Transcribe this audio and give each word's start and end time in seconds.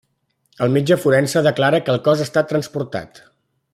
El 0.65 0.71
metge 0.77 0.97
forense 1.03 1.43
declara 1.49 1.81
que 1.85 1.93
el 1.97 2.01
cos 2.09 2.25
ha 2.25 2.29
estat 2.29 2.49
transportat. 2.55 3.23